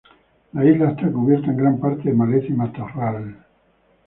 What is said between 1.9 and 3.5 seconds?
de maleza y matorral.